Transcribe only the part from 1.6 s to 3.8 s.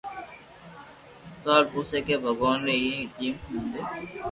پوسي ڪي ڀگوان ري ايتي ھيم